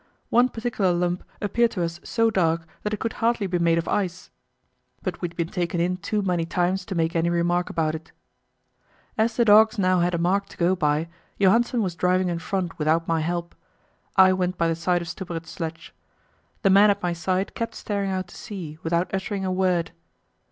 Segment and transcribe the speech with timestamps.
[0.31, 3.87] One particular lump appeared to us so dark that it could hardly be made of
[3.87, 4.31] ice;
[5.03, 8.11] but we had been taken in too many times to make any remark about it.
[9.15, 12.79] As the dogs now had a mark to go by, Johansen was driving in front
[12.79, 13.53] without my help;
[14.15, 15.93] I went by the side of Stubberud's sledge.
[16.63, 19.91] The man at my side kept staring out to sea, without uttering a word.